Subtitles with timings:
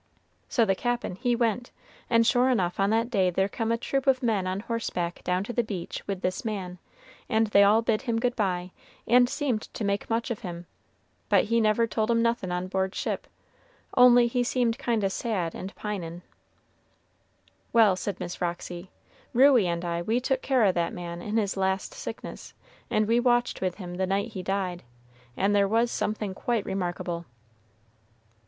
[0.49, 1.69] So the Cap'n he went,
[2.09, 5.43] and sure enough on that day there come a troop of men on horseback down
[5.43, 6.79] to the beach with this man,
[7.29, 8.71] and they all bid him good by,
[9.07, 10.65] and seemed to make much of him,
[11.29, 13.27] but he never told 'em nothin' on board ship,
[13.95, 16.23] only he seemed kind o' sad and pinin'."
[17.71, 18.89] "Well," said Miss Roxy;
[19.35, 22.55] "Ruey and I we took care o' that man in his last sickness,
[22.89, 24.81] and we watched with him the night he died,
[25.37, 27.27] and there was something quite remarkable."